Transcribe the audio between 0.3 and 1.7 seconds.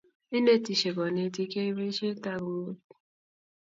Inetisie konetik,